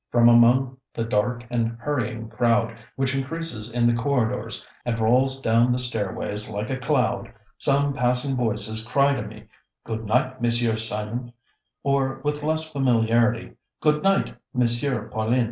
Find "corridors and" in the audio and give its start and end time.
3.93-4.99